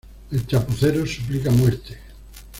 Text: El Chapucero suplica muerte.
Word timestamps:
El 0.31 0.47
Chapucero 0.47 1.05
suplica 1.05 1.51
muerte. 1.51 1.99